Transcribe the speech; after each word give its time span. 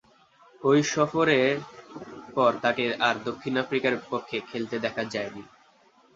ঐ 0.61 0.71
সফরের 0.91 1.55
পর 2.35 2.51
তাকে 2.63 2.85
আর 2.99 3.15
দক্ষিণ 3.27 3.53
আফ্রিকার 3.57 3.93
পক্ষে 4.09 4.37
খেলতে 4.49 4.75
দেখা 4.85 5.03
যায়নি। 5.05 5.43